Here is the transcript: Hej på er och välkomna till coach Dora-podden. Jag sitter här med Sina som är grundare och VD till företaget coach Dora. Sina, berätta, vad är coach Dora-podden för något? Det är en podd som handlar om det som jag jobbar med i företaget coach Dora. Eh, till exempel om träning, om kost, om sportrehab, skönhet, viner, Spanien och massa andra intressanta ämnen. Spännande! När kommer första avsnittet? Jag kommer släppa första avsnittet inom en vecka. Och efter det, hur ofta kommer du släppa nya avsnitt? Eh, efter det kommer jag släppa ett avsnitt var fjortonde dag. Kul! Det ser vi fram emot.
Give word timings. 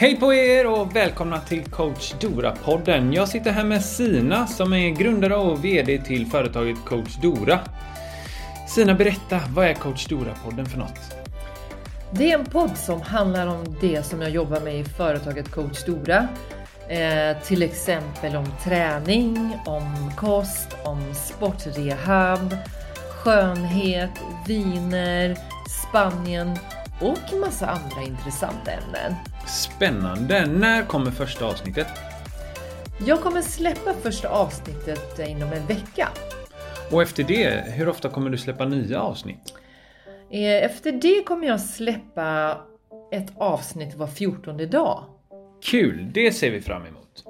Hej 0.00 0.16
på 0.16 0.34
er 0.34 0.66
och 0.66 0.96
välkomna 0.96 1.40
till 1.40 1.64
coach 1.64 2.14
Dora-podden. 2.20 3.12
Jag 3.12 3.28
sitter 3.28 3.50
här 3.50 3.64
med 3.64 3.84
Sina 3.84 4.46
som 4.46 4.72
är 4.72 4.90
grundare 4.90 5.36
och 5.36 5.64
VD 5.64 5.98
till 5.98 6.26
företaget 6.26 6.84
coach 6.84 7.16
Dora. 7.16 7.60
Sina, 8.68 8.94
berätta, 8.94 9.40
vad 9.54 9.66
är 9.66 9.74
coach 9.74 10.06
Dora-podden 10.08 10.64
för 10.64 10.78
något? 10.78 11.00
Det 12.12 12.32
är 12.32 12.38
en 12.38 12.44
podd 12.44 12.76
som 12.76 13.00
handlar 13.00 13.46
om 13.46 13.76
det 13.80 14.02
som 14.02 14.22
jag 14.22 14.30
jobbar 14.30 14.60
med 14.60 14.80
i 14.80 14.84
företaget 14.84 15.50
coach 15.50 15.84
Dora. 15.84 16.28
Eh, 16.88 17.42
till 17.42 17.62
exempel 17.62 18.36
om 18.36 18.46
träning, 18.64 19.56
om 19.66 20.12
kost, 20.16 20.76
om 20.84 21.14
sportrehab, 21.14 22.56
skönhet, 23.24 24.20
viner, 24.46 25.36
Spanien 25.88 26.58
och 27.00 27.38
massa 27.40 27.66
andra 27.66 28.02
intressanta 28.02 28.70
ämnen. 28.70 29.14
Spännande! 29.46 30.46
När 30.46 30.84
kommer 30.86 31.10
första 31.10 31.44
avsnittet? 31.44 31.86
Jag 33.06 33.20
kommer 33.20 33.42
släppa 33.42 33.94
första 33.94 34.28
avsnittet 34.28 35.18
inom 35.18 35.52
en 35.52 35.66
vecka. 35.66 36.08
Och 36.92 37.02
efter 37.02 37.24
det, 37.24 37.64
hur 37.66 37.88
ofta 37.88 38.08
kommer 38.08 38.30
du 38.30 38.38
släppa 38.38 38.64
nya 38.64 39.00
avsnitt? 39.00 39.54
Eh, 40.30 40.64
efter 40.64 40.92
det 40.92 41.22
kommer 41.22 41.46
jag 41.46 41.60
släppa 41.60 42.58
ett 43.12 43.32
avsnitt 43.36 43.94
var 43.94 44.06
fjortonde 44.06 44.66
dag. 44.66 45.04
Kul! 45.62 46.10
Det 46.12 46.32
ser 46.32 46.50
vi 46.50 46.60
fram 46.60 46.82
emot. 46.86 47.24